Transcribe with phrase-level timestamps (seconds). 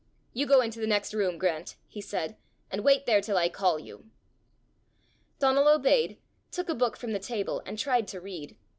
[0.33, 2.35] "You go into the next room, Grant," he said,
[2.71, 4.09] "and wait there till I call you."
[5.37, 6.17] Donal obeyed,
[6.49, 8.57] took a book from the table, and tried to read.